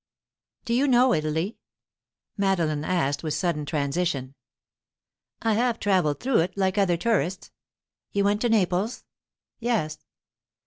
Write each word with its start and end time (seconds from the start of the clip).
"Do 0.65 0.73
you 0.73 0.87
know 0.87 1.13
Italy?" 1.13 1.59
Madeline 2.35 2.83
asked, 2.83 3.21
with 3.21 3.35
sudden 3.35 3.67
transition. 3.67 4.33
"I 5.43 5.53
have 5.53 5.77
travelled 5.79 6.19
through 6.21 6.39
it, 6.39 6.57
like 6.57 6.79
other 6.79 6.97
tourists." 6.97 7.51
"You 8.11 8.23
went 8.23 8.41
to 8.41 8.49
Naples?" 8.49 9.03
"Yes." 9.59 9.99